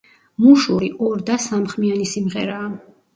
[0.43, 2.71] მუშური ორ და სამხმიანი სიმღერაა.